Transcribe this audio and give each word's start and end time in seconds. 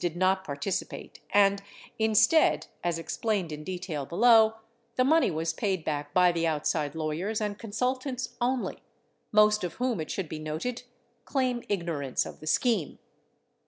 598 0.01 0.17
not 0.19 0.43
participate 0.43 1.19
and, 1.29 1.61
instead, 1.99 2.65
as 2.83 2.97
explained 2.97 3.51
in 3.51 3.63
detail 3.63 4.03
below, 4.03 4.55
the 4.95 5.03
money 5.03 5.29
was 5.29 5.53
paid 5.53 5.85
back 5.85 6.11
by 6.11 6.31
the 6.31 6.47
outside 6.47 6.95
lawyers 6.95 7.39
and 7.39 7.59
consultants 7.59 8.35
only, 8.41 8.79
most 9.31 9.63
of 9.63 9.73
whom, 9.75 9.99
it 10.01 10.09
should 10.09 10.27
be 10.27 10.39
noted, 10.39 10.81
claim 11.23 11.61
ignorance 11.69 12.25
of 12.25 12.39
the 12.39 12.47
scheme. 12.47 12.97